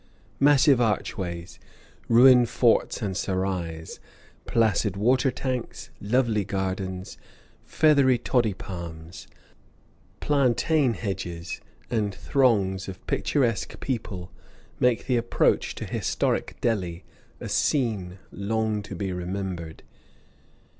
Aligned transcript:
Massive 0.39 0.81
archways, 0.81 1.59
ruined 2.09 2.49
forts 2.49 3.03
and 3.03 3.13
serais, 3.13 3.99
placid 4.47 4.97
water 4.97 5.29
tanks, 5.29 5.91
lovely 6.01 6.43
gardens, 6.43 7.19
feathery 7.63 8.17
toddy 8.17 8.55
palms, 8.55 9.27
plantain 10.19 10.95
hedges, 10.95 11.61
and 11.91 12.15
throngs 12.15 12.87
of 12.87 13.05
picturesque 13.05 13.79
people 13.79 14.31
make 14.79 15.05
the 15.05 15.17
approach 15.17 15.75
to 15.75 15.85
historic 15.85 16.57
Delhi 16.61 17.03
a 17.39 17.47
scene 17.47 18.17
long 18.31 18.81
to 18.81 18.95
be 18.95 19.11
remembered. 19.13 19.83